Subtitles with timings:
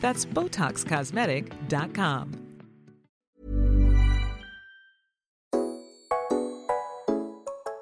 [0.00, 2.46] That's BotoxCosmetic.com.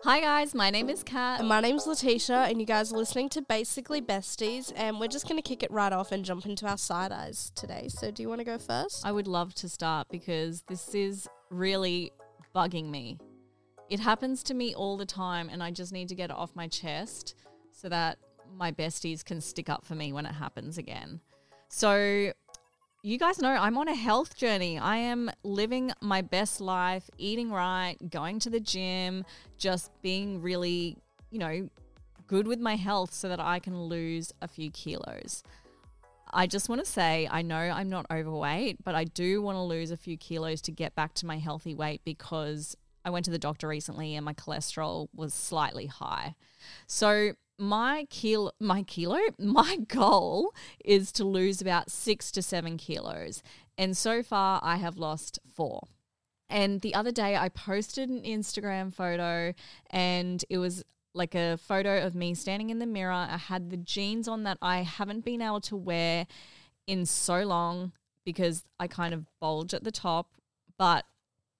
[0.04, 1.40] Hi guys, my name is Kat.
[1.40, 5.28] And my name's Latisha, and you guys are listening to Basically Besties, and we're just
[5.28, 7.88] going to kick it right off and jump into our side eyes today.
[7.88, 9.04] So, do you want to go first?
[9.04, 12.12] I would love to start because this is really
[12.54, 13.18] bugging me.
[13.90, 16.56] It happens to me all the time, and I just need to get it off
[16.56, 17.34] my chest
[17.70, 18.16] so that
[18.56, 21.20] my besties can stick up for me when it happens again.
[21.68, 22.32] So,
[23.02, 24.78] you guys know I'm on a health journey.
[24.78, 29.24] I am living my best life, eating right, going to the gym,
[29.56, 30.96] just being really,
[31.30, 31.68] you know,
[32.26, 35.42] good with my health so that I can lose a few kilos.
[36.32, 39.62] I just want to say, I know I'm not overweight, but I do want to
[39.62, 43.30] lose a few kilos to get back to my healthy weight because I went to
[43.30, 46.34] the doctor recently and my cholesterol was slightly high.
[46.86, 50.54] So, my kilo, my kilo, my goal
[50.84, 53.42] is to lose about six to seven kilos.
[53.76, 55.82] And so far, I have lost four.
[56.48, 59.52] And the other day, I posted an Instagram photo,
[59.90, 60.82] and it was
[61.14, 63.12] like a photo of me standing in the mirror.
[63.12, 66.26] I had the jeans on that I haven't been able to wear
[66.86, 67.92] in so long
[68.24, 70.28] because I kind of bulge at the top,
[70.78, 71.04] but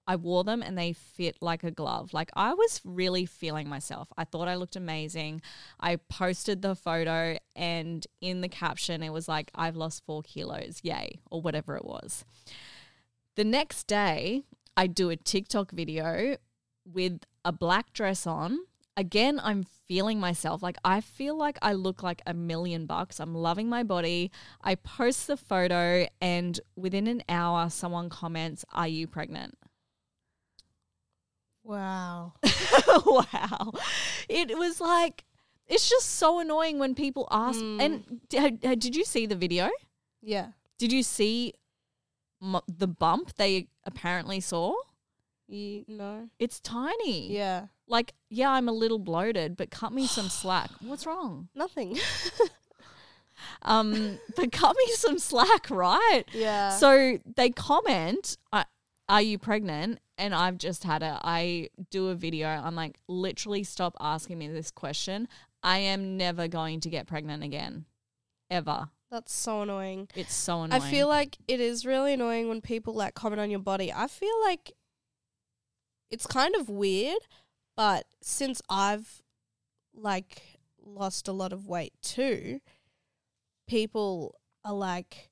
[0.09, 2.15] I wore them and they fit like a glove.
[2.15, 4.07] Like I was really feeling myself.
[4.17, 5.43] I thought I looked amazing.
[5.79, 10.79] I posted the photo and in the caption it was like, I've lost four kilos,
[10.81, 12.25] yay, or whatever it was.
[13.35, 16.37] The next day, I do a TikTok video
[16.83, 18.57] with a black dress on.
[18.97, 20.63] Again, I'm feeling myself.
[20.63, 23.19] Like, I feel like I look like a million bucks.
[23.19, 24.31] I'm loving my body.
[24.61, 29.57] I post the photo, and within an hour, someone comments, Are you pregnant?
[31.69, 32.33] Wow.
[33.05, 33.73] wow.
[34.27, 35.23] It was like,
[35.67, 37.59] it's just so annoying when people ask.
[37.59, 37.79] Mm.
[37.79, 39.69] And d- did you see the video?
[40.23, 40.47] Yeah.
[40.79, 41.53] Did you see
[42.41, 44.73] m- the bump they apparently saw?
[45.47, 46.29] You, no.
[46.39, 47.31] It's tiny.
[47.31, 47.67] Yeah.
[47.87, 50.71] Like, yeah, I'm a little bloated, but cut me some slack.
[50.81, 51.49] What's wrong?
[51.53, 51.97] Nothing.
[53.61, 56.23] Um, but cut me some slack, right?
[56.33, 56.71] yeah.
[56.71, 58.37] So they comment,
[59.07, 61.17] "Are you pregnant?" And I've just had it.
[61.23, 62.49] I do a video.
[62.49, 65.29] I'm like, literally, stop asking me this question.
[65.63, 67.85] I am never going to get pregnant again,
[68.51, 68.89] ever.
[69.09, 70.09] that's so annoying.
[70.15, 70.81] It's so annoying.
[70.81, 73.93] I feel like it is really annoying when people like comment on your body.
[73.93, 74.73] I feel like
[76.11, 77.19] it's kind of weird,
[77.77, 79.21] but since I've
[79.95, 82.59] like lost a lot of weight too,
[83.67, 85.29] people are like,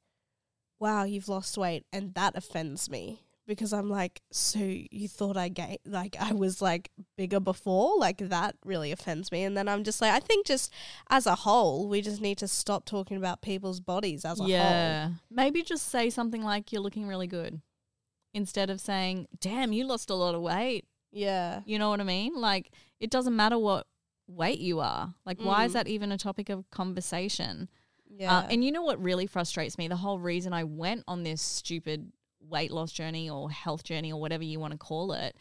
[0.80, 5.48] "Wow, you've lost weight," and that offends me because I'm like, "So you thought I
[5.50, 9.44] gained like I was like bigger before?" Like that really offends me.
[9.44, 10.72] And then I'm just like, I think just
[11.10, 14.50] as a whole, we just need to stop talking about people's bodies as a whole.
[14.52, 15.10] yeah.
[15.32, 17.62] Maybe just say something like, "You're looking really good,"
[18.34, 21.62] instead of saying, "Damn, you lost a lot of weight." Yeah.
[21.66, 22.36] You know what I mean?
[22.36, 23.88] Like, it doesn't matter what
[24.28, 25.14] weight you are.
[25.26, 25.74] Like, why is Mm.
[25.76, 27.70] that even a topic of conversation?
[28.10, 28.40] Yeah.
[28.40, 29.88] Uh, and you know what really frustrates me?
[29.88, 32.12] The whole reason I went on this stupid
[32.50, 35.36] weight loss journey or health journey or whatever you want to call it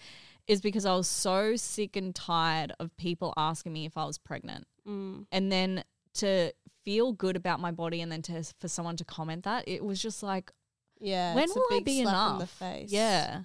[0.46, 4.16] is because I was so sick and tired of people asking me if I was
[4.18, 4.66] pregnant.
[4.88, 5.26] Mm.
[5.32, 6.52] And then to
[6.84, 10.00] feel good about my body and then to for someone to comment that, it was
[10.00, 10.52] just like
[11.00, 11.34] Yeah.
[11.34, 12.32] when will I be enough?
[12.34, 12.92] in the face.
[12.92, 13.42] Yeah.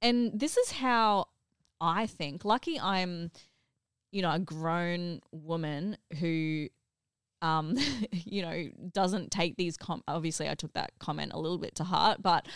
[0.00, 1.26] And this is how
[1.80, 2.44] I think.
[2.44, 3.30] Lucky I'm,
[4.10, 6.68] you know, a grown woman who
[7.40, 7.76] um,
[8.12, 11.84] you know, doesn't take these com- obviously I took that comment a little bit to
[11.84, 12.46] heart, but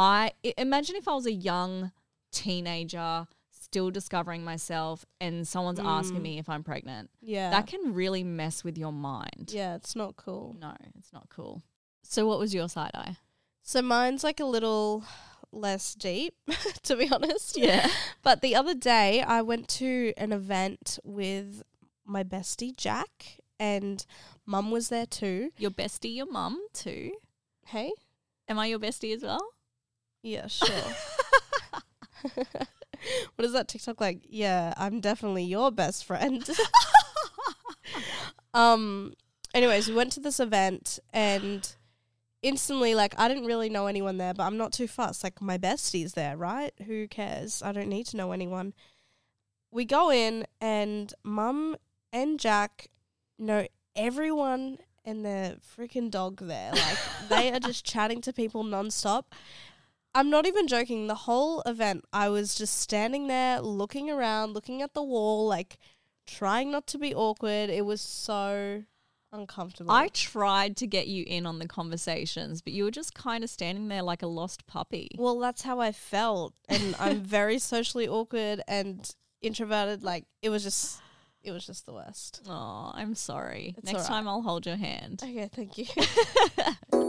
[0.00, 1.90] I imagine if I was a young
[2.30, 6.22] teenager still discovering myself and someone's asking Mm.
[6.22, 7.10] me if I'm pregnant.
[7.20, 7.50] Yeah.
[7.50, 9.50] That can really mess with your mind.
[9.52, 10.56] yeah, it's not cool.
[10.58, 11.62] No, it's not cool.
[12.02, 13.16] So what was your side eye?
[13.62, 15.04] So mine's like a little
[15.52, 16.34] less deep,
[16.84, 17.58] to be honest.
[17.58, 17.90] Yeah.
[18.22, 21.62] But the other day, I went to an event with
[22.06, 24.06] my bestie Jack, and
[24.46, 25.50] Mum was there too.
[25.58, 27.12] Your bestie, your mum too.
[27.66, 27.92] Hey,
[28.48, 29.44] Am I your bestie as well?
[30.22, 30.68] Yeah, sure.
[33.36, 34.20] what is that TikTok like?
[34.28, 36.48] Yeah, I'm definitely your best friend.
[38.54, 39.14] um.
[39.54, 41.74] Anyways, we went to this event and
[42.42, 45.24] instantly, like, I didn't really know anyone there, but I'm not too fussed.
[45.24, 46.72] Like, my bestie's there, right?
[46.86, 47.62] Who cares?
[47.62, 48.74] I don't need to know anyone.
[49.70, 51.76] We go in and Mum
[52.12, 52.88] and Jack
[53.38, 53.66] know
[53.96, 56.72] everyone and their freaking dog there.
[56.72, 56.98] Like,
[57.28, 59.24] they are just chatting to people nonstop.
[60.18, 61.06] I'm not even joking.
[61.06, 65.78] The whole event, I was just standing there, looking around, looking at the wall, like
[66.26, 67.70] trying not to be awkward.
[67.70, 68.82] It was so
[69.32, 69.92] uncomfortable.
[69.92, 73.50] I tried to get you in on the conversations, but you were just kind of
[73.50, 75.08] standing there like a lost puppy.
[75.16, 79.08] well, that's how I felt, and I'm very socially awkward and
[79.40, 80.02] introverted.
[80.02, 81.00] Like it was just,
[81.44, 82.42] it was just the worst.
[82.48, 83.76] Oh, I'm sorry.
[83.78, 84.08] It's Next alright.
[84.08, 85.22] time I'll hold your hand.
[85.22, 85.86] Okay, thank you.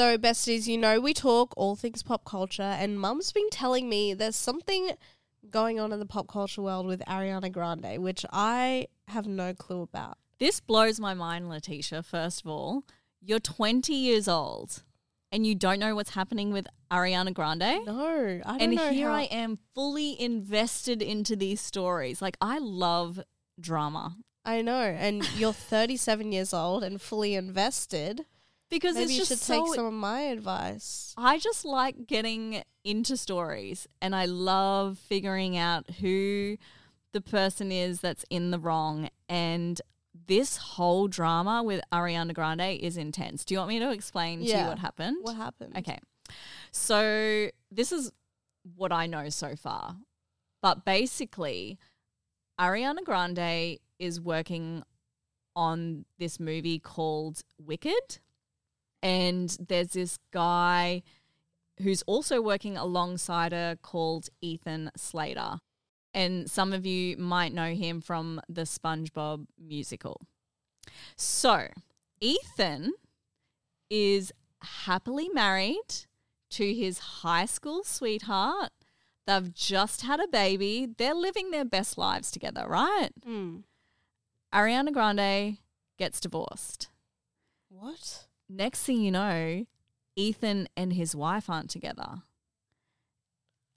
[0.00, 4.14] so, besties, you know we talk all things pop culture, and Mum's been telling me
[4.14, 4.92] there's something
[5.50, 9.82] going on in the pop culture world with Ariana Grande, which I have no clue
[9.82, 10.16] about.
[10.38, 12.02] This blows my mind, Latisha.
[12.02, 12.84] First of all,
[13.20, 14.84] you're 20 years old
[15.30, 17.84] and you don't know what's happening with Ariana Grande.
[17.84, 18.86] No, I don't and know.
[18.86, 22.22] And here how- I am fully invested into these stories.
[22.22, 23.20] Like, I love
[23.60, 28.24] drama I know, and you're 37 years old and fully invested.
[28.70, 31.14] Because Maybe it's you just should so take some of my advice.
[31.16, 36.56] I just like getting into stories and I love figuring out who
[37.12, 39.10] the person is that's in the wrong.
[39.28, 39.80] And
[40.26, 43.44] this whole drama with Ariana Grande is intense.
[43.44, 45.16] Do you want me to explain to you what happened?
[45.22, 45.76] What happened?
[45.76, 45.98] Okay.
[46.70, 48.12] So this is
[48.76, 49.96] what I know so far.
[50.62, 51.78] But basically,
[52.60, 54.82] Ariana Grande is working
[55.56, 58.20] on this movie called Wicked.
[59.02, 61.02] And there's this guy
[61.82, 65.60] who's also working alongside her called Ethan Slater.
[66.12, 70.20] And some of you might know him from the SpongeBob musical.
[71.16, 71.68] So,
[72.20, 72.92] Ethan
[73.88, 74.32] is
[74.62, 76.06] happily married
[76.50, 78.70] to his high school sweetheart.
[79.26, 80.88] They've just had a baby.
[80.96, 83.10] They're living their best lives together, right?
[83.26, 83.62] Mm.
[84.52, 85.58] Ariana Grande
[85.98, 86.88] gets divorced.
[87.68, 88.26] What?
[88.50, 89.64] Next thing you know,
[90.16, 92.22] Ethan and his wife aren't together.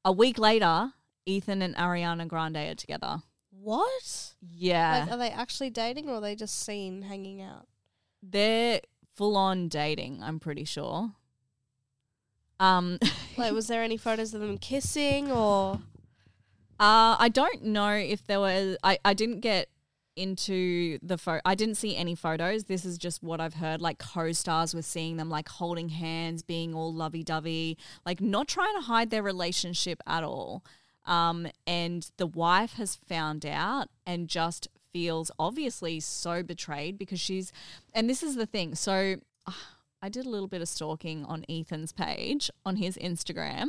[0.03, 0.93] A week later,
[1.27, 3.21] Ethan and Ariana Grande are together.
[3.51, 4.33] What?
[4.41, 5.01] Yeah.
[5.05, 7.67] Like, are they actually dating or are they just seen hanging out?
[8.23, 8.81] They're
[9.15, 11.11] full on dating, I'm pretty sure.
[12.59, 12.97] Um
[13.37, 15.81] Like, was there any photos of them kissing or?
[16.79, 18.77] Uh, I don't know if there was.
[18.83, 19.69] I, I didn't get
[20.15, 21.41] into the photo.
[21.45, 22.65] I didn't see any photos.
[22.65, 23.81] This is just what I've heard.
[23.81, 28.81] Like co-stars were seeing them like holding hands, being all lovey-dovey, like not trying to
[28.81, 30.63] hide their relationship at all.
[31.05, 37.51] Um, and the wife has found out and just feels obviously so betrayed because she's.
[37.93, 38.75] And this is the thing.
[38.75, 39.17] So.
[40.01, 43.67] I did a little bit of stalking on Ethan's page on his Instagram,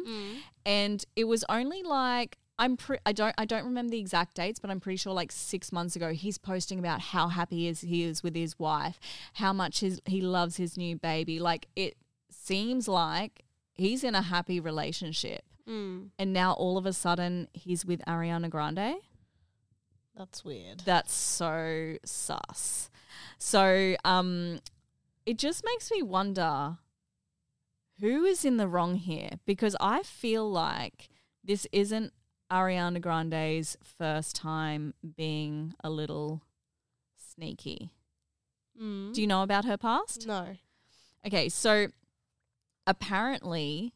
[0.66, 4.58] and it was only like I'm pre- I don't I don't remember the exact dates,
[4.60, 8.04] but I'm pretty sure like six months ago he's posting about how happy is he
[8.04, 9.00] is with his wife,
[9.34, 11.40] how much his he loves his new baby.
[11.40, 11.96] Like it
[12.30, 17.84] seems like he's in a happy relationship, Mm, and now all of a sudden he's
[17.84, 18.96] with Ariana Grande.
[20.16, 20.80] that's weird.
[20.84, 22.88] That's so sus.
[23.38, 24.60] So um
[25.26, 26.76] it just makes me wonder
[28.00, 31.08] who is in the wrong here because I feel like
[31.42, 32.12] this isn't
[32.50, 36.42] Ariana Grande's first time being a little
[37.16, 37.90] sneaky.
[38.80, 39.12] Mm.
[39.14, 40.26] Do you know about her past?
[40.26, 40.56] No.
[41.26, 41.88] Okay, so
[42.86, 43.92] apparently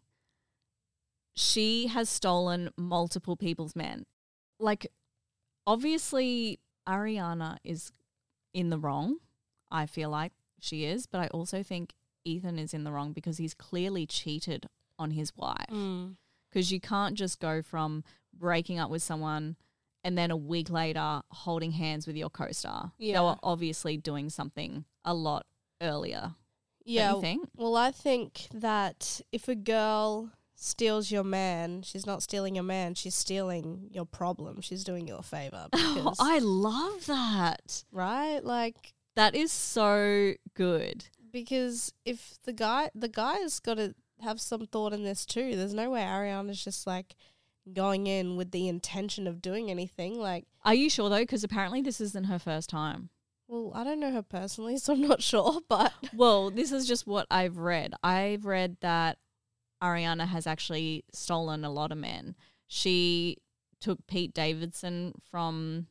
[1.34, 4.06] she has stolen multiple people's men.
[4.58, 4.88] Like,
[5.66, 7.92] obviously, Ariana is
[8.54, 9.18] in the wrong.
[9.70, 13.38] I feel like she is, but I also think Ethan is in the wrong because
[13.38, 14.66] he's clearly cheated
[14.98, 15.70] on his wife.
[15.70, 16.16] Mm.
[16.50, 18.02] Because you can't just go from
[18.38, 19.56] breaking up with someone
[20.04, 22.92] and then a week later holding hands with your co-star.
[22.98, 25.46] They were obviously doing something a lot
[25.82, 26.34] earlier.
[26.84, 27.14] Yeah.
[27.16, 27.48] you think?
[27.56, 32.94] Well, I think that if a girl steals your man, she's not stealing your man,
[32.94, 34.60] she's stealing your problem.
[34.60, 35.66] She's doing you a favor.
[35.74, 37.84] Oh, because, I love that.
[37.92, 38.40] right?
[38.42, 41.06] Like That is so good.
[41.32, 45.54] because if the guy the guy's got to have some thought in this too.
[45.56, 47.14] There's no way Ariana's just like
[47.72, 50.18] going in with the intention of doing anything.
[50.18, 51.18] Like, Are you sure though?
[51.20, 53.10] Because apparently this isn't her first time.
[53.46, 55.60] well, I don't know her personally, so I'm not sure.
[55.68, 57.94] But Well, this is just what I've read.
[58.02, 59.18] I've read that
[59.82, 62.34] Ariana has actually stolen a lot of men.
[62.66, 63.36] She
[63.80, 65.86] took Pete Davidson from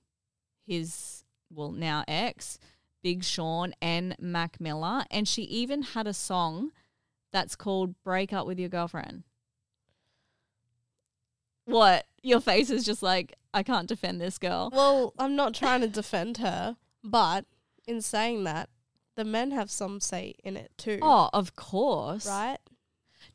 [0.66, 2.60] his, well, now ex,
[3.02, 5.06] Big Sean, and Mac Miller.
[5.10, 6.72] And she even had a song
[7.32, 9.24] that's called Break Up With Your Girlfriend.
[11.68, 12.06] What?
[12.24, 14.70] Your face is just like, I can't defend this girl.
[14.74, 17.46] well, I'm not trying to defend her, but
[17.88, 18.70] in saying that,
[19.16, 21.00] the men have some say in it too.
[21.02, 22.28] Oh, of course.
[22.28, 22.58] right?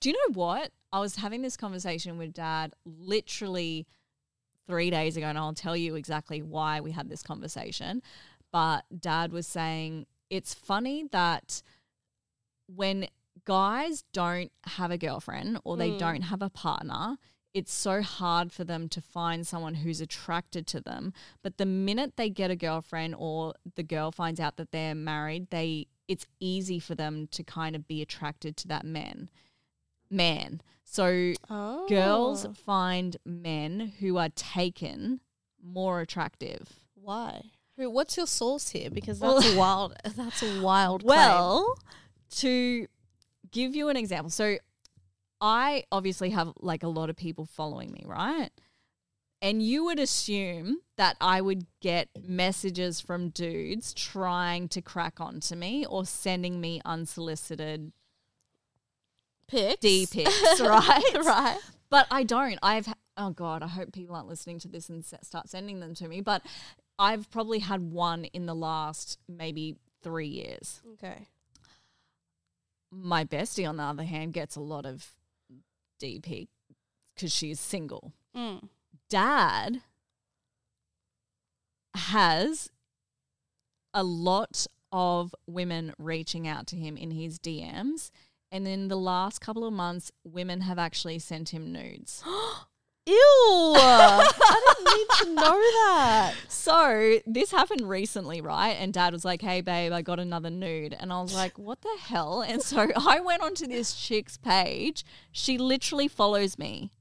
[0.01, 0.71] Do you know what?
[0.93, 3.87] I was having this conversation with dad literally
[4.67, 8.03] three days ago, and I'll tell you exactly why we had this conversation.
[8.53, 11.63] But dad was saying it's funny that
[12.67, 13.07] when
[13.45, 15.99] guys don't have a girlfriend or they Mm.
[15.99, 17.17] don't have a partner,
[17.55, 21.13] it's so hard for them to find someone who's attracted to them.
[21.43, 25.51] But the minute they get a girlfriend or the girl finds out that they're married,
[25.51, 29.29] they it's easy for them to kind of be attracted to that man.
[30.11, 30.61] Man.
[30.85, 31.87] So Oh.
[31.89, 35.21] girls find men who are taken
[35.63, 36.81] more attractive.
[36.95, 37.51] Why?
[37.77, 38.91] What's your source here?
[38.91, 39.95] Because Well- that's a wild.
[40.17, 41.03] That's a wild.
[41.05, 41.19] claim.
[41.19, 41.75] Well,
[42.37, 42.87] to
[43.51, 44.59] give you an example, so
[45.43, 48.51] I obviously have like a lot of people following me, right?
[49.43, 55.57] And you would assume that I would get messages from dudes trying to crack onto
[55.57, 57.93] me or sending me unsolicited
[59.49, 59.81] pics.
[59.81, 61.03] D pics, right?
[61.25, 61.59] right.
[61.91, 62.61] But I don't.
[62.63, 66.07] I've oh god, I hope people aren't listening to this and start sending them to
[66.07, 66.21] me.
[66.21, 66.43] But
[67.01, 70.81] I've probably had one in the last maybe three years.
[70.93, 71.27] Okay.
[72.93, 75.15] My bestie, on the other hand, gets a lot of
[76.03, 76.49] DP
[77.15, 78.13] because she's single.
[78.37, 78.69] Mm.
[79.09, 79.83] Dad
[81.95, 82.71] has
[83.95, 88.11] a lot of women reaching out to him in his DMs.
[88.51, 92.23] And in the last couple of months, women have actually sent him nudes.
[93.05, 93.15] Ew!
[93.15, 96.35] I didn't need to know that.
[96.49, 98.77] So this happened recently, right?
[98.79, 100.97] And dad was like, hey, babe, I got another nude.
[100.99, 102.43] And I was like, what the hell?
[102.43, 105.05] And so I went onto this chick's page.
[105.33, 106.93] She literally follows me.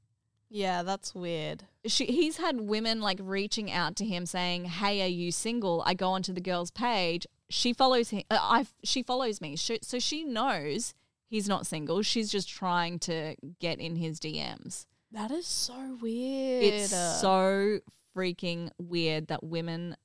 [0.50, 1.64] Yeah, that's weird.
[1.86, 5.94] She, he's had women like reaching out to him saying, "Hey, are you single?" I
[5.94, 7.26] go onto the girl's page.
[7.50, 8.24] She follows him.
[8.30, 10.94] Uh, I she follows me, she, so she knows
[11.26, 12.02] he's not single.
[12.02, 14.88] She's just trying to get in his DMs.
[15.12, 16.64] That is so weird.
[16.64, 17.80] It's so
[18.16, 19.96] freaking weird that women,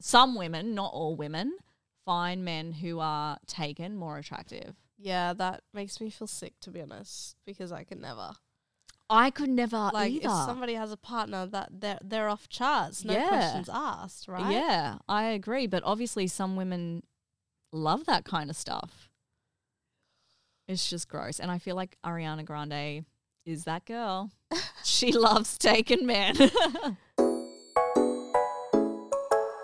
[0.00, 1.56] some women, not all women,
[2.04, 4.74] find men who are taken more attractive.
[4.98, 8.32] Yeah, that makes me feel sick to be honest, because I could never.
[9.10, 10.26] I could never like either.
[10.28, 13.28] if somebody has a partner that they're they're off charts, no Yeah.
[13.28, 14.52] questions asked, right?
[14.52, 15.66] Yeah, I agree.
[15.66, 17.02] But obviously, some women
[17.72, 19.10] love that kind of stuff.
[20.68, 21.40] It's just gross.
[21.40, 23.04] And I feel like Ariana Grande
[23.44, 24.30] is that girl.
[24.84, 26.34] she loves taking men.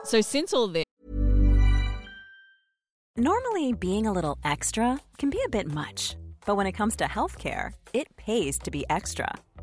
[0.05, 0.85] so, since all this,
[3.17, 6.15] Normally, being a little extra can be a bit much,
[6.47, 9.29] but when it comes to healthcare, it pays to be extra.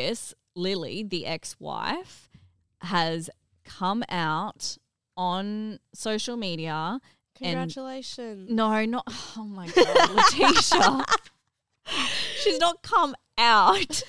[0.00, 2.28] this, Lily, the ex wife,
[2.82, 3.30] has
[3.64, 4.78] come out
[5.16, 7.00] on social media.
[7.42, 8.50] And Congratulations.
[8.50, 9.04] no, not.
[9.36, 11.04] Oh my God, Latisha.
[12.36, 14.02] She's not come out.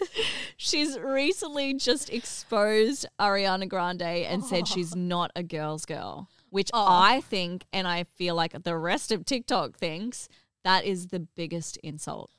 [0.58, 4.66] She's recently just exposed Ariana Grande and said oh.
[4.66, 6.86] she's not a girl's girl, which Oh.
[6.88, 10.28] I think, and I feel like the rest of TikTok thinks,
[10.64, 12.30] that is the biggest insult.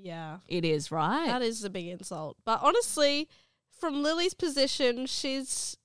[0.00, 0.38] Yeah.
[0.48, 1.26] It is, right?
[1.26, 2.36] That is a big insult.
[2.44, 3.28] But honestly,
[3.78, 5.76] from Lily's position, she's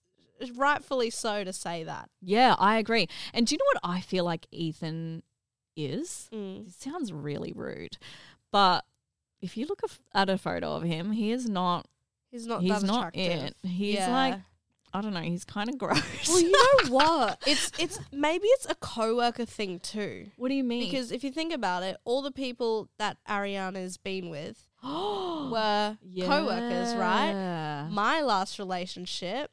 [0.55, 2.09] rightfully so to say that.
[2.21, 3.07] Yeah, I agree.
[3.33, 5.23] And do you know what I feel like Ethan
[5.75, 6.29] is?
[6.33, 6.67] Mm.
[6.67, 7.97] It sounds really rude,
[8.51, 8.85] but
[9.41, 9.81] if you look
[10.13, 11.87] at a photo of him, he is not.
[12.31, 13.43] He's not he's that not attractive.
[13.63, 13.67] it.
[13.67, 14.11] He's Yeah.
[14.11, 14.39] like
[14.93, 15.21] I don't know.
[15.21, 16.01] He's kind of gross.
[16.27, 17.41] Well, you know what?
[17.47, 20.27] It's it's maybe it's a coworker thing too.
[20.37, 20.83] what do you mean?
[20.89, 26.95] Because if you think about it, all the people that Ariana's been with were coworkers,
[26.95, 27.87] right?
[27.91, 29.51] My last relationship,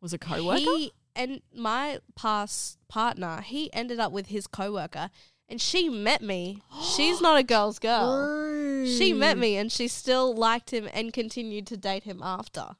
[0.00, 0.58] was a coworker.
[0.60, 5.10] he and my past partner, he ended up with his coworker,
[5.48, 6.62] and she met me.
[6.96, 8.86] She's not a girl's girl.
[8.86, 12.76] She met me, and she still liked him and continued to date him after.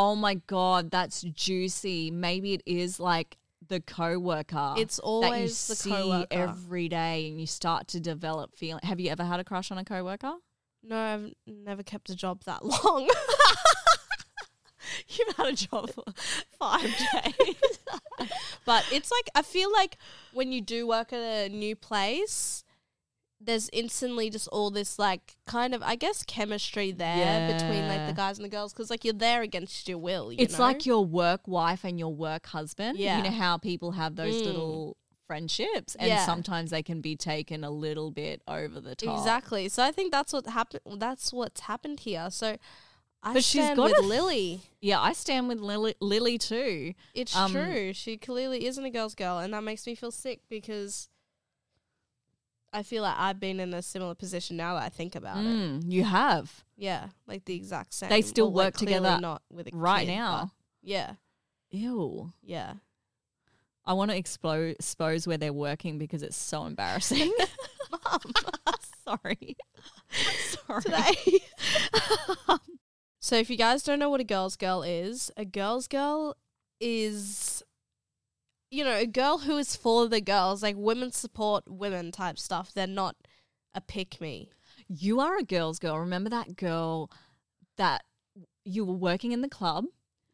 [0.00, 2.12] Oh my god, that's juicy.
[2.12, 4.74] Maybe it is like the coworker.
[4.76, 6.28] It's that you always the see coworker.
[6.30, 8.78] every day, and you start to develop feeling.
[8.84, 10.34] Have you ever had a crush on a coworker?
[10.84, 13.10] No, I've never kept a job that long.
[15.08, 16.04] You've had a job for
[16.60, 17.56] five days.
[18.64, 19.98] but it's like I feel like
[20.32, 22.62] when you do work at a new place,
[23.40, 28.12] there's instantly just all this like kind of I guess chemistry there between like the
[28.12, 30.32] guys and the girls because like you're there against your will.
[30.32, 30.64] You it's know?
[30.64, 32.98] like your work wife and your work husband.
[32.98, 33.18] Yeah.
[33.18, 34.44] You know how people have those Mm.
[34.46, 34.96] little
[35.26, 36.24] friendships, and Yeah.
[36.24, 39.18] sometimes they can be taken a little bit over the top.
[39.18, 39.68] exactly.
[39.68, 40.80] So I think that's what happened.
[41.00, 42.30] That's what's happened here.
[42.30, 42.56] So.
[43.20, 44.60] I But she's stand got with a- Lily.
[44.80, 46.94] Yeah, I stand with Lily, Lily too.
[47.14, 47.92] It's Um, true.
[47.92, 51.08] She clearly isn't a girl's girl, and that makes me feel sick because
[52.78, 55.46] I feel like I've been in a similar position now that I think about it.
[55.46, 58.08] Mm, you have Yeah, like the exact same.
[58.08, 60.52] They still Well, work clearly together not with right kid, now.
[60.82, 61.14] Yeah,
[61.70, 62.32] Ew.
[62.42, 62.74] yeah.
[63.84, 67.32] I want to expose, expose where they're working because it's so embarrassing.
[67.90, 68.20] Mum,
[69.04, 69.56] Sorry.
[70.50, 70.82] Sorry.
[70.82, 71.38] today.
[73.20, 76.36] so if you guys don't know what a girl's girl is, a girl's girl
[76.80, 77.57] is
[78.70, 82.72] you know, a girl who is for the girls, like women support women type stuff.
[82.72, 83.16] They're not
[83.74, 84.50] a pick me.
[84.88, 85.98] You are a girl's girl.
[85.98, 87.10] Remember that girl
[87.76, 88.04] that
[88.64, 89.86] you were working in the club?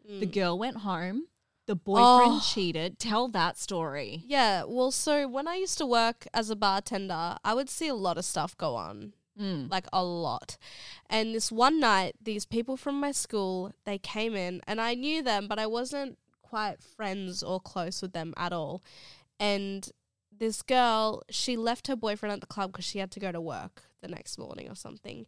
[0.06, 1.28] The girl went home.
[1.66, 2.42] The boyfriend Oh.
[2.44, 2.98] cheated.
[2.98, 4.22] Tell that story.
[4.26, 7.94] Yeah, well, so when I used to work as a bartender, I would see a
[7.94, 9.14] lot of stuff go on.
[9.40, 9.68] Mm.
[9.68, 10.56] like a lot.
[11.10, 15.22] And this one night, these people from my school, they came in and I knew
[15.24, 16.18] them, but I wasn't
[16.54, 18.80] quite friends or close with them at all.
[19.40, 19.90] And
[20.30, 23.40] this girl, she left her boyfriend at the club because she had to go to
[23.40, 25.26] work the next morning or something.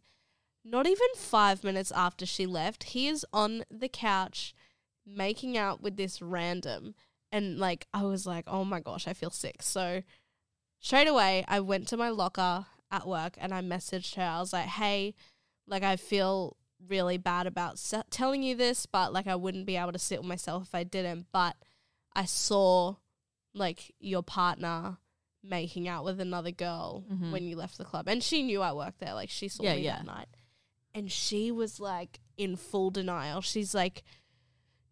[0.63, 4.55] Not even five minutes after she left, he is on the couch
[5.05, 6.95] making out with this random.
[7.29, 9.61] And like, I was like, oh my gosh, I feel sick.
[9.61, 10.03] So
[10.79, 14.23] straight away, I went to my locker at work and I messaged her.
[14.23, 15.13] I was like, hey,
[15.67, 19.77] like, I feel really bad about s- telling you this, but like, I wouldn't be
[19.77, 21.27] able to sit with myself if I didn't.
[21.31, 21.55] But
[22.15, 22.95] I saw
[23.53, 24.97] like your partner
[25.43, 27.31] making out with another girl Mhm.
[27.31, 28.07] when you left the club.
[28.07, 29.13] And she knew I worked there.
[29.13, 29.97] Like, she saw Yeah, me yeah.
[29.97, 30.27] that night.
[30.93, 33.41] And she was like in full denial.
[33.41, 34.03] She's like,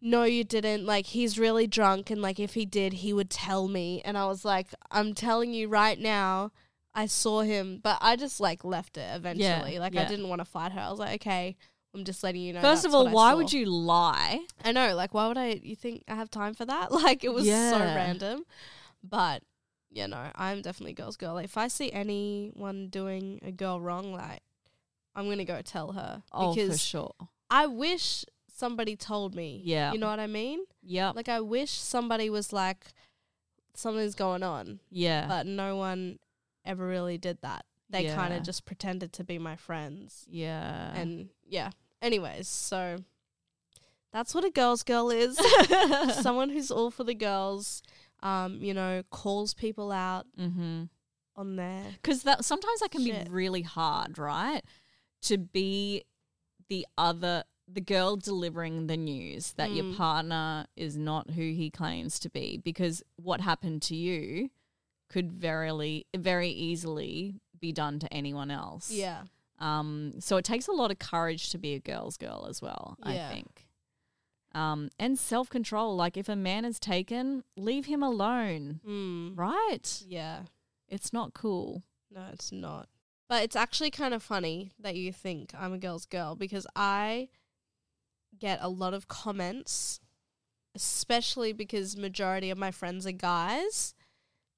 [0.02, 0.86] no, you didn't.
[0.86, 2.10] Like, he's really drunk.
[2.12, 4.02] And, like, if he did, he would tell me.
[4.06, 6.52] And I was like, I'm telling you right now,
[6.94, 9.80] I saw him, but I just like left it eventually.
[9.80, 10.80] like I didn't want to fight her.
[10.80, 11.58] I was like, okay,
[11.96, 12.62] I'm just letting you know.
[12.62, 14.46] First of all, why would you lie?
[14.64, 15.60] I know, like, why would I?
[15.64, 16.92] You think I have time for that?
[17.06, 18.44] Like, it was so random.
[19.04, 19.44] But
[19.92, 21.36] you know, I'm definitely a girl's girl.
[21.36, 24.42] Like, if I see anyone doing a girl wrong, like,
[25.16, 27.14] I'm gonna go tell her Oh, for because sure.
[27.50, 29.62] I wish somebody told me.
[29.64, 29.94] Yeah.
[29.94, 30.60] you know what I mean.
[30.84, 32.88] Yeah, Like, I wish somebody was like,
[33.74, 35.28] something's going on, yeah.
[35.28, 36.20] but no one
[36.66, 37.66] ever really did that.
[37.90, 40.26] They kind of just pretended to be my friends.
[40.30, 40.94] yeah.
[40.96, 41.70] And yeah.
[42.06, 42.98] Anyways, so
[44.14, 45.40] that's what a girl's girl is.
[46.22, 47.82] Someone who's all for the girls,
[48.22, 50.84] um, you know, calls people out mm-hmm.
[51.36, 53.26] on their Because that sometimes that can Shit.
[53.26, 54.62] be really hard, right?
[55.24, 56.04] To be
[56.70, 59.98] the other, the girl delivering the news that your Mm.
[59.98, 64.52] partner is not who he claims to be, because what happened to you
[65.10, 68.92] could very, very easily be done to anyone else.
[68.92, 69.24] yeah.
[69.60, 70.14] Um.
[70.20, 72.98] So it takes a lot of courage to be a girl's girl as well.
[73.06, 73.30] Yeah.
[73.30, 73.66] I think.
[74.54, 74.90] Um.
[75.00, 75.96] And self control.
[75.96, 78.82] Like if a man is taken, leave him alone.
[78.88, 79.38] Mm.
[79.38, 80.04] Right.
[80.08, 80.42] Yeah.
[80.88, 81.84] It's not cool.
[82.12, 82.88] No, it's not.
[83.28, 87.30] But it's actually kind of funny that you think I'm a girl's girl because I
[88.38, 90.00] get a lot of comments,
[90.76, 93.96] especially because majority of my friends are guys,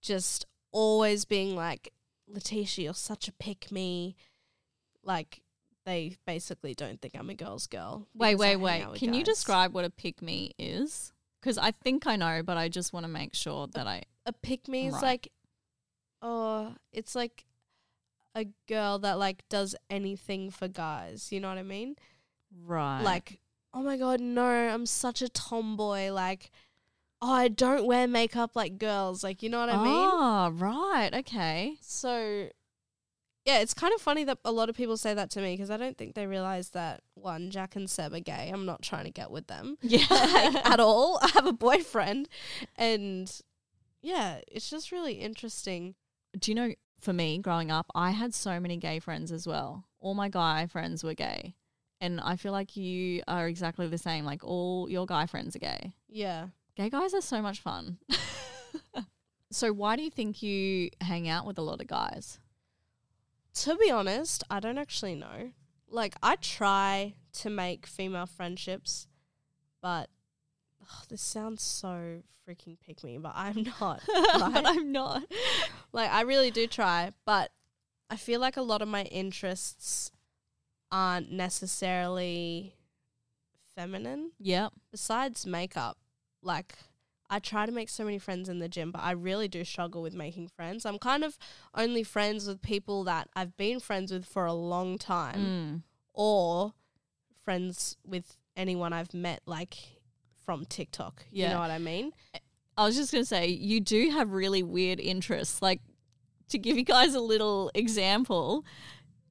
[0.02, 1.94] just always being like,
[2.30, 4.16] Latisha, you're such a pick me.
[5.08, 5.42] Like
[5.86, 8.08] they basically don't think I'm a girl's girl.
[8.14, 8.86] Wait, wait, wait.
[8.96, 11.14] Can you describe what a pick me is?
[11.42, 14.04] Because I think I know, but I just want to make sure that I.
[14.26, 15.32] a pick me is like
[16.22, 17.46] oh it's like
[18.36, 21.96] a girl that like does anything for guys you know what i mean
[22.66, 23.04] Right.
[23.04, 23.40] like
[23.74, 26.50] oh my god no i'm such a tomboy like
[27.22, 31.14] oh i don't wear makeup like girls like you know what i mean Oh, right.
[31.14, 31.78] Okay.
[31.82, 32.50] so
[33.48, 35.72] yeah it's kind of funny that a lot of people say that to me because
[35.72, 39.06] i don't think they realize that one jack and seb are gay i'm not trying
[39.06, 40.06] to get with them Yeah.
[40.12, 41.18] like, at all.
[41.22, 42.30] I have a boyfriend,
[42.76, 43.32] and
[44.02, 45.96] yeah, it's just really interesting.
[46.38, 49.86] Do you know, for me growing up, I had so many gay friends as well.
[50.00, 51.56] All my guy friends were gay.
[52.00, 54.24] And I feel like you are exactly the same.
[54.24, 55.94] Like all your guy friends are gay.
[56.08, 57.98] Yeah, Gay guys are so much fun.
[59.52, 62.38] so why do you think you hang out with a lot of guys?
[63.62, 65.52] To be honest, I don't actually know.
[65.90, 69.08] Like, I try to make female friendships,
[69.82, 70.10] but
[70.82, 74.02] ugh, this sounds so freaking pick me, but I'm not.
[74.08, 75.24] but I'm not.
[75.92, 77.52] like, I really do try, but
[78.10, 80.12] I feel like a lot of my interests
[80.92, 82.76] aren't necessarily
[83.76, 84.32] feminine.
[84.40, 84.74] Yep.
[84.92, 85.98] besides makeup,
[86.42, 86.76] like
[87.30, 90.02] I try to make so many friends in the gym, but I really do struggle
[90.02, 90.86] with making friends.
[90.86, 91.38] I'm kind of
[91.76, 95.82] only friends with people that I've been friends with for a long time Mm.
[96.14, 96.74] or
[97.44, 99.76] friends with anyone I've met like
[100.46, 101.26] from TikTok.
[101.32, 102.12] You know what I mean?
[102.78, 105.62] I was just going to say, you do have really weird interests.
[105.62, 105.82] Like,
[106.50, 108.64] to give you guys a little example,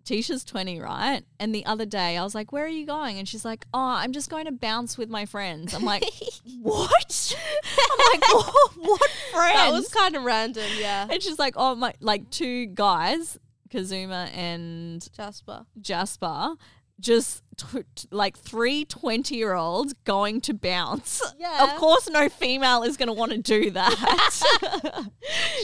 [0.06, 1.22] Tisha's 20, right?
[1.38, 3.18] And the other day I was like, Where are you going?
[3.18, 5.74] And she's like, Oh, I'm just going to bounce with my friends.
[5.74, 6.04] I'm like,
[6.62, 7.36] What?
[7.78, 9.54] I'm like, oh, "What- What friends?
[9.56, 11.06] That was kind of random, yeah.
[11.10, 13.38] and she's like, Oh, my, like two guys,
[13.70, 15.66] Kazuma and Jasper.
[15.80, 16.54] Jasper,
[17.00, 21.20] just t- t- like three 20 year olds going to bounce.
[21.38, 21.64] Yeah.
[21.64, 23.92] Of course, no female is going to want to do that.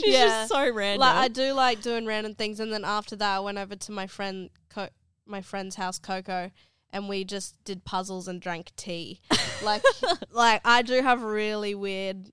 [0.00, 0.24] She's Yeah.
[0.26, 1.00] just so random.
[1.00, 3.92] Like I do like doing random things, and then after that, I went over to
[3.92, 4.88] my friend, Co-
[5.26, 6.50] my friend's house, Coco,
[6.92, 9.20] and we just did puzzles and drank tea.
[9.64, 9.82] like,
[10.30, 12.30] like I do have really weird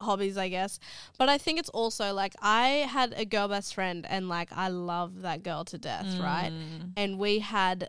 [0.00, 0.78] hobbies, I guess.
[1.18, 4.68] But I think it's also like I had a girl best friend, and like I
[4.68, 6.50] love that girl to death, right?
[6.52, 6.92] Mm.
[6.96, 7.88] And we had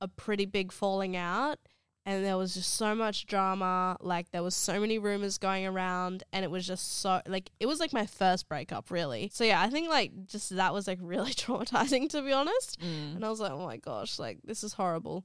[0.00, 1.58] a pretty big falling out.
[2.06, 3.96] And there was just so much drama.
[4.00, 7.66] Like there was so many rumors going around, and it was just so like it
[7.66, 9.30] was like my first breakup, really.
[9.32, 12.78] So yeah, I think like just that was like really traumatizing to be honest.
[12.80, 13.16] Mm.
[13.16, 15.24] And I was like, oh my gosh, like this is horrible.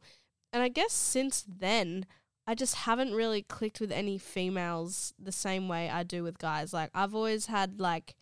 [0.53, 2.05] And I guess since then,
[2.47, 6.73] I just haven't really clicked with any females the same way I do with guys.
[6.73, 8.15] Like I've always had like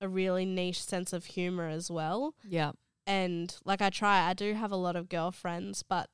[0.00, 2.34] a really niche sense of humor as well.
[2.48, 2.72] Yeah.
[3.08, 6.10] And like I try, I do have a lot of girlfriends, but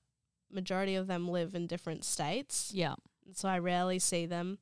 [0.50, 2.70] majority of them live in different states.
[2.72, 2.94] Yeah.
[3.32, 4.58] So I rarely see them.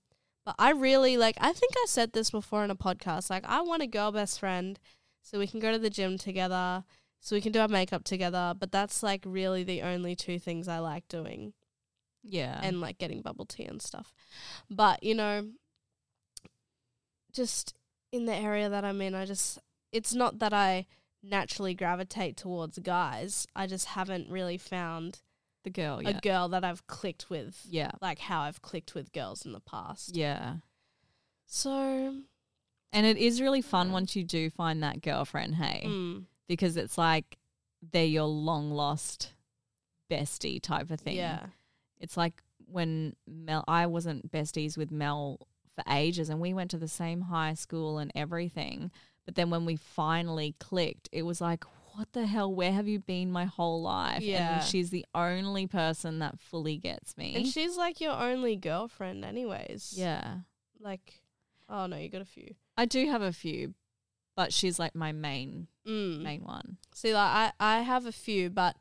[0.47, 3.29] But I really like I think I said this before in a podcast.
[3.29, 4.81] Like I want a girl best friend
[5.21, 6.85] so we can go to the gym together,
[7.21, 10.66] so we can do our makeup together, but that's like really the only two things
[10.66, 11.53] I like doing
[12.25, 12.59] Yeah.
[12.62, 14.12] and like getting bubble tea and stuff.
[14.68, 15.51] But, you know,
[17.33, 17.75] just
[18.11, 19.59] in the area that I'm in, I just
[19.92, 20.87] it's not that I
[21.22, 23.46] naturally gravitate towards guys.
[23.54, 25.20] I just haven't really found
[25.64, 27.92] The girl, a girl that I've clicked with yeah.
[28.00, 30.16] like how I've clicked with girls in the past.
[30.16, 30.56] Yeah.
[31.46, 32.14] So,
[32.92, 36.96] And it is really fun once you do find that girlfriend, hey, mm, because it's
[36.98, 37.38] like
[37.92, 39.35] they're your long lost
[40.11, 41.16] bestie type of thing.
[41.16, 41.46] yeah.
[42.00, 46.78] It's like when Mel, I wasn't besties with Mel for ages and we went to
[46.78, 48.90] the same high school and everything.
[49.24, 52.52] But then when we finally clicked, it was like, what the hell?
[52.52, 54.22] Where have you been my whole life?
[54.22, 54.54] Yeah.
[54.58, 57.35] And she's the only person that fully gets me.
[57.37, 59.94] And she's like your only girlfriend, anyways.
[59.96, 60.38] yeah.
[60.80, 61.20] Like,
[61.68, 62.54] oh no, you got a few.
[62.76, 63.74] I do have a few,
[64.35, 66.22] but she's like my main, Mm.
[66.22, 66.78] main one.
[66.94, 68.76] See, like I, I have a few, but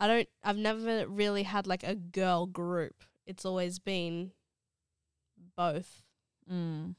[0.00, 0.28] I don't.
[0.42, 3.04] I've never really had like a girl group.
[3.26, 4.32] It's always been
[5.56, 6.02] both
[6.50, 6.94] Mm.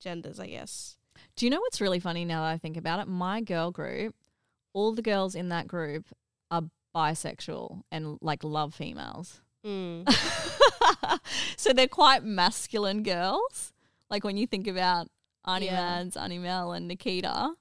[0.00, 0.96] genders, I guess.
[1.36, 3.08] Do you know what's really funny now that I think about it?
[3.08, 4.14] My girl group,
[4.72, 6.06] all the girls in that group
[6.50, 6.62] are
[6.94, 9.40] bisexual and like love females.
[9.66, 10.08] Mm.
[11.56, 13.72] so they're quite masculine girls.
[14.10, 15.08] Like when you think about
[15.46, 15.72] Arnie Yeah.
[15.76, 17.52] Mads, Arnie Mel, and Nikita,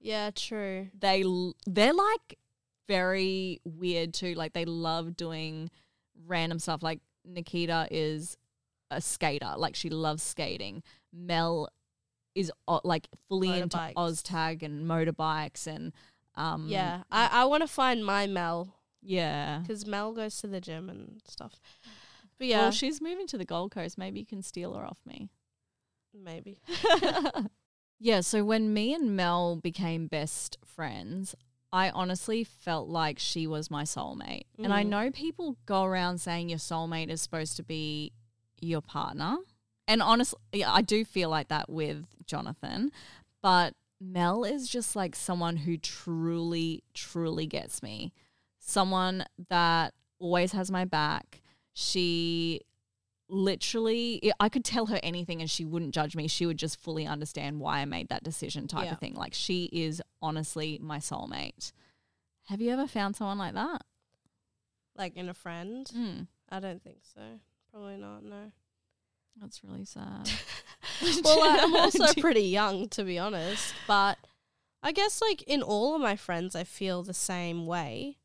[0.00, 0.88] yeah, true.
[0.98, 1.22] they
[1.66, 2.38] they're like
[2.88, 4.34] very weird too.
[4.34, 5.70] Like they love doing
[6.26, 6.82] random stuff.
[6.82, 8.36] Like Nikita is
[8.90, 9.54] a skater.
[9.56, 10.82] Like she loves skating.
[11.12, 11.68] Mel
[12.34, 13.94] is o- like fully into Motorbikes.
[13.94, 15.92] OzTag and motorbikes and
[16.36, 19.58] um yeah, I, I want to find my Mel yeah.
[19.62, 21.60] because Mel goes to the gym and stuff.
[22.38, 23.98] But yeah, Well, she's moving to the Gold Coast.
[23.98, 25.28] Maybe you can steal her off me.
[26.14, 26.60] maybe.
[27.98, 31.34] yeah, so when me and Mel became best friends,
[31.72, 34.44] I honestly felt like she was my soulmate.
[34.62, 34.88] And I Mm.
[34.88, 38.12] know people go around saying your soulmate is supposed to be
[38.60, 39.36] your partner.
[39.90, 42.92] And honestly, yeah, I do feel like that with Jonathan,
[43.42, 48.12] but Mel is just like someone who truly, truly gets me.
[48.60, 51.42] Someone that always has my back.
[51.74, 52.60] She
[53.28, 56.28] literally I could tell her anything and she wouldn't judge me.
[56.28, 58.92] She would just fully understand why I made that decision type Yeah.
[58.92, 59.14] of thing.
[59.14, 61.72] Like she is honestly my soulmate.
[62.48, 63.82] Have you ever found someone like that?
[64.96, 65.86] Like in a friend?
[65.96, 67.20] Mm, I don't think so.
[67.72, 68.24] Probably not.
[68.24, 68.50] No.
[69.40, 70.28] That's really sad.
[71.24, 73.74] well, I- I'm also pretty young, to be honest.
[73.86, 74.18] But
[74.82, 78.18] I guess, like, in all of my friends, I feel the same way.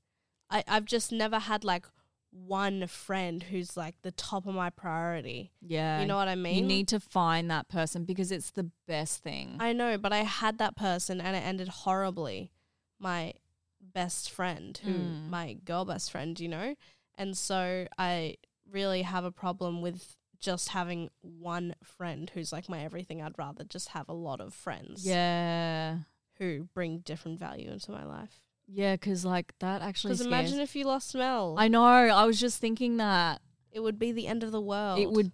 [0.49, 1.85] I, I've just never had, like,
[2.31, 5.51] one friend who's, like, the top of my priority.
[5.61, 6.01] yeah.
[6.01, 6.55] You know what I mean?
[6.55, 9.55] You need to find that person because it's the best thing.
[9.59, 12.51] I know, but I had that person and it ended horribly.
[12.99, 13.33] My
[13.81, 15.29] best friend, who, Mm.
[15.29, 16.75] my girl best friend, you know?
[17.17, 18.35] And so I
[18.69, 23.21] really have a problem with just having one friend who's like my everything.
[23.21, 25.05] I'd rather just have a lot of friends.
[25.05, 25.99] yeah.
[26.37, 28.41] who bring different value into my life.
[28.67, 30.13] Yeah, because like that actually.
[30.13, 31.83] Because imagine if you lost Mel, I know.
[31.83, 34.99] I was just thinking that it would be the end of the world.
[34.99, 35.31] it would.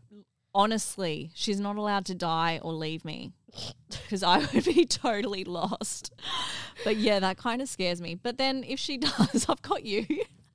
[0.54, 3.32] Honestly, she's not allowed to die or leave me
[3.90, 6.12] because I would be totally lost.
[6.84, 8.16] But yeah, that kind of scares me.
[8.16, 10.06] But then if she does, I've got you.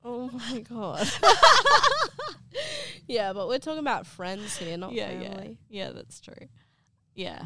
[0.09, 1.05] Oh my god.
[3.07, 5.57] yeah, but we're talking about friends here, not yeah, family.
[5.69, 5.91] yeah, yeah.
[5.93, 6.47] That's true.
[7.13, 7.45] Yeah.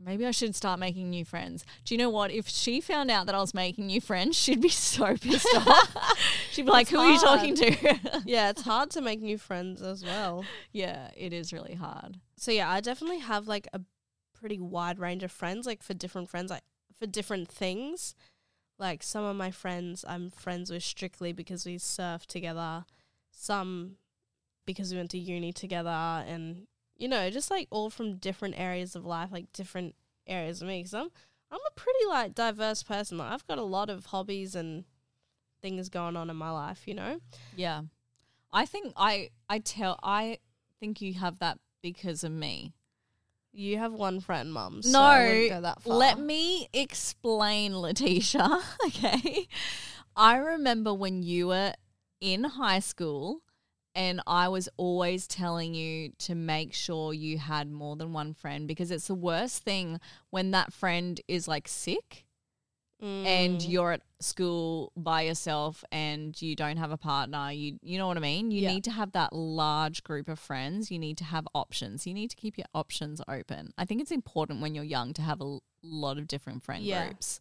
[0.00, 1.64] Maybe I should start making new friends.
[1.84, 2.30] Do you know what?
[2.30, 6.16] If she found out that I was making new friends, she'd be so pissed off.
[6.52, 9.38] she'd be like, It's "Who are you talking to?" Yeah, it's hard to make new
[9.38, 10.44] friends as well.
[10.72, 12.18] yeah, it is really hard.
[12.36, 13.80] So yeah, I definitely have like a
[14.38, 16.62] pretty wide range of friends, like for different friends, like
[16.96, 18.14] for different things.
[18.78, 22.84] Like some of my friends I'm friends with strictly because we surf together,
[23.30, 23.96] some
[24.66, 28.96] because we went to uni together and you know, just like all from different areas
[28.96, 29.94] of life, like different
[30.26, 30.82] areas of me.
[30.82, 31.08] Cause I'm,
[31.50, 33.18] I'm a pretty like diverse person.
[33.18, 34.84] Like I've got a lot of hobbies and
[35.62, 37.20] things going on in my life, you know?
[37.56, 37.82] Yeah.
[38.52, 40.38] I think I I tell I
[40.80, 42.74] think you have that because of me.
[43.58, 44.82] You have one friend, mum.
[44.82, 45.96] So I go that far.
[45.96, 48.62] let me explain, Latisha.
[48.86, 49.48] Okay.
[50.14, 51.74] I remember when you were
[52.20, 53.42] in high school
[53.96, 58.68] and I was always telling you to make sure you had more than one friend
[58.68, 59.98] because it's the worst thing
[60.30, 62.26] when that friend is like sick
[63.00, 63.68] and Mm.
[63.70, 68.16] you're at school by yourself and you don't have a partner you you know what
[68.16, 68.72] i mean you Yeah.
[68.72, 72.28] need to have that large group of friends you need to have options you need
[72.30, 75.58] to keep your options open i think it's important when you're young to have a
[75.82, 77.06] lot of different friend Yeah.
[77.06, 77.40] groups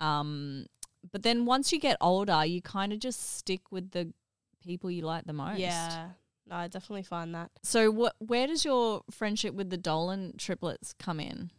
[0.00, 0.66] um
[1.12, 4.12] but then once you get older you kind of just stick with the
[4.60, 6.08] people you like the most Yeah.
[6.46, 7.52] No, I definitely find that.
[7.62, 11.50] so what where does your friendship with the dolan triplets come in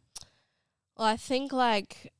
[0.98, 2.12] Well, I think like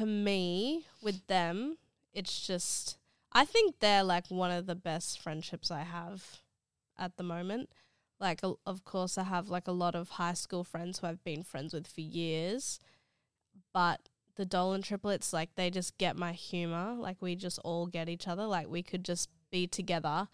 [0.00, 1.76] for me with them,
[2.14, 2.96] it's just
[3.32, 6.38] I think they're like one of the best friendships I have
[6.98, 7.68] at the moment.
[8.18, 11.42] Like, of course, I have like a lot of high school friends who I've been
[11.42, 12.80] friends with for years,
[13.72, 16.94] but the Dolan triplets, like, they just get my humor.
[16.98, 18.46] Like, we just all get each other.
[18.46, 20.28] Like, we could just be together,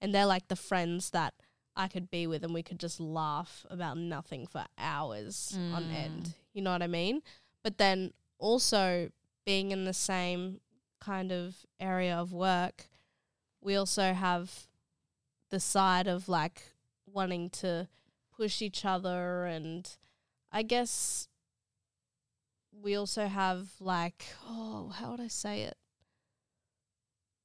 [0.00, 1.34] and they're like the friends that
[1.76, 6.24] I could be with, and we could just laugh about nothing for hours on end.
[6.24, 6.34] Mm.
[6.54, 7.22] You know what I mean?
[7.62, 9.10] But then also
[9.46, 10.60] being in the same
[11.00, 12.88] kind of area of work,
[13.60, 14.66] we also have
[15.50, 16.62] the side of like
[17.06, 17.88] wanting to
[18.36, 19.96] push each other and
[20.50, 21.28] I guess
[22.72, 25.76] we also have like oh how would I say it?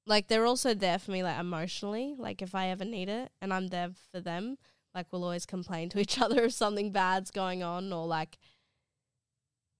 [0.08, 3.54] Like they're also there for me like emotionally like if I ever need it and
[3.54, 4.58] I'm there for them
[4.94, 8.38] like we'll always complain to each other if something bad's going on or like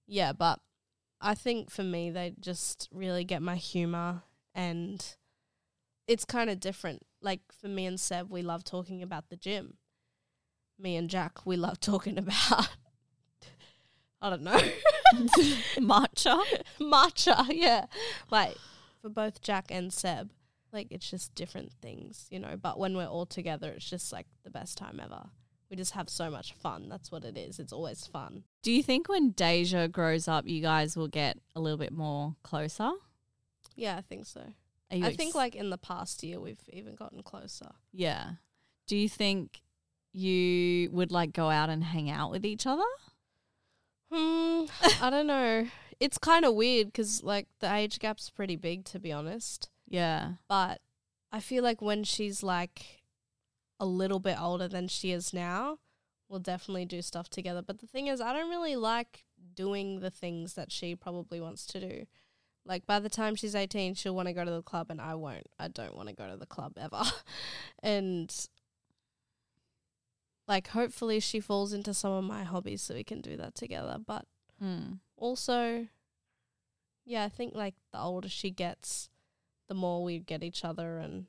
[0.06, 0.60] yeah but
[1.20, 4.22] I think for me they just really get my humor
[4.54, 5.04] and
[6.06, 7.02] it's kind of different.
[7.20, 9.74] Like for me and Seb, we love talking about the gym.
[10.78, 12.68] Me and Jack, we love talking about
[14.20, 14.58] I don't know.
[15.78, 16.42] Matcha.
[16.80, 17.86] Matcha, yeah.
[18.30, 18.56] Like
[19.02, 20.30] for both Jack and Seb,
[20.72, 22.56] like it's just different things, you know.
[22.60, 25.26] But when we're all together, it's just like the best time ever.
[25.70, 26.88] We just have so much fun.
[26.88, 27.58] That's what it is.
[27.58, 28.44] It's always fun.
[28.62, 32.36] Do you think when Deja grows up, you guys will get a little bit more
[32.42, 32.92] closer?
[33.74, 34.42] Yeah, I think so.
[34.90, 37.72] I think like in the past year we've even gotten closer.
[37.92, 38.32] yeah.
[38.86, 39.62] Do you think
[40.12, 42.84] you would like go out and hang out with each other?
[44.12, 44.66] Hmm,
[45.02, 45.66] I don't know.
[45.98, 49.68] It's kind of weird because like the age gap's pretty big, to be honest.
[49.88, 50.34] Yeah.
[50.48, 50.80] But
[51.32, 52.95] I feel like when she's like
[53.78, 55.78] a little bit older than she is now,
[56.28, 57.62] we'll definitely do stuff together.
[57.62, 61.66] But the thing is, I don't really like doing the things that she probably wants
[61.66, 62.06] to do.
[62.64, 65.14] Like by the time she's 18, she'll want to go to the club and I
[65.14, 65.46] won't.
[65.58, 67.02] I don't want to go to the club ever.
[67.82, 68.34] and
[70.48, 73.98] like hopefully she falls into some of my hobbies so we can do that together.
[74.04, 74.26] But
[74.62, 75.00] Mm.
[75.18, 75.86] also
[77.04, 79.10] yeah, I think like the older she gets,
[79.68, 81.26] the more we get each other and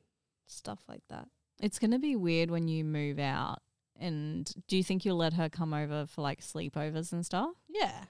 [0.47, 1.27] stuff like that.
[1.61, 3.59] It's going to be weird when you move out.
[3.99, 8.05] And do you think you'll let her come over for like sleepovers and stuff Yeah.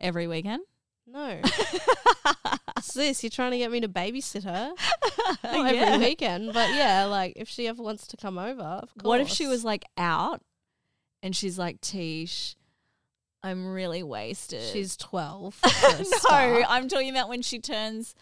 [0.00, 0.62] every weekend?
[1.06, 1.40] No.
[2.74, 3.22] What's this?
[3.22, 4.72] You're trying to get me to babysit her
[5.44, 5.80] Not Yeah.
[5.82, 6.52] every weekend.
[6.54, 9.04] But yeah, like if she ever wants to come over, of course.
[9.04, 10.40] What if she was like out
[11.22, 12.56] and she's like, Tish,
[13.42, 14.62] I'm really wasted.
[14.72, 15.54] She's 12.
[15.54, 16.64] for no, start.
[16.68, 18.14] I'm talking about when she turns,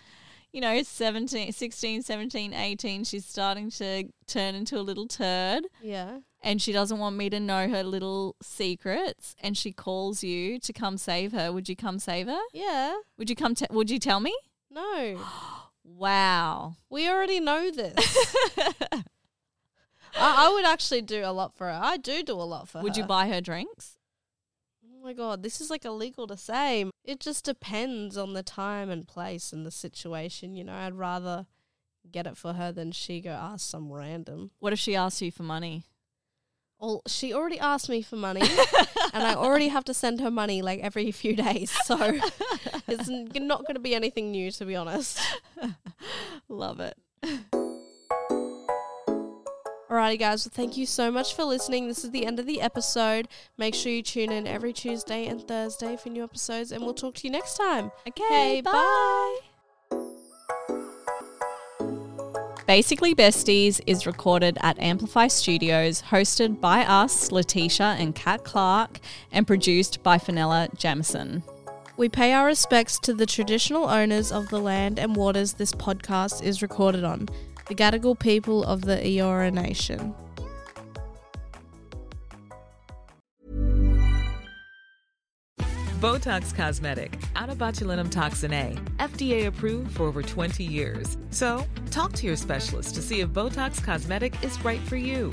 [0.57, 3.05] you know, 17, 16, 17, 18.
[3.05, 6.21] She's starting to turn into a little turd Yeah.
[6.42, 10.73] and she doesn't want me to know her little secrets and she calls you to
[10.73, 11.53] come save her.
[11.53, 12.40] Would you come save her?
[12.55, 12.97] Yeah.
[13.19, 14.35] Would you come, te- would you tell me?
[14.71, 15.21] No.
[15.88, 16.75] Wow.
[16.90, 17.95] We already know this.
[18.59, 18.99] I,
[20.16, 21.79] I would actually do a lot for her.
[21.81, 22.83] I do do a lot for her.
[22.85, 23.96] Would you buy her drinks?
[25.07, 26.85] My god, this is like illegal to say.
[27.05, 30.75] It just depends on the time and place and the situation, you know.
[30.75, 31.47] I'd rather
[32.11, 34.51] get it for her than she go ask some random.
[34.59, 35.85] What if she asks you for money?
[36.81, 38.40] Well, she already asked me for money
[39.12, 41.71] and I already have to send her money like every few days.
[41.85, 42.19] So
[42.88, 45.21] it's not going to be anything new to be honest.
[46.49, 46.99] Love it.
[49.90, 50.44] Alrighty, guys.
[50.44, 51.87] Well, thank you so much for listening.
[51.87, 53.29] This is the end of the episode.
[53.57, 57.14] Make sure you tune in every Tuesday and Thursday for new episodes, and we'll talk
[57.16, 57.92] to you next time.
[58.09, 59.38] Okay, Okay, bye.
[62.66, 68.99] Basically Besties is recorded at Amplify Studios, hosted by us, Latisha and Kat Clark,
[69.31, 71.44] and produced by Fenella Jamison.
[71.96, 76.42] We pay our respects to the traditional owners of the land and waters this podcast
[76.42, 77.29] is recorded on,
[77.69, 80.15] the Gadigal people of the Eora Nation.
[86.01, 91.17] Botox Cosmetic, out of botulinum toxin A, FDA approved for over 20 years.
[91.31, 95.33] So, talk to your specialist to see if Botox Cosmetic is right for you.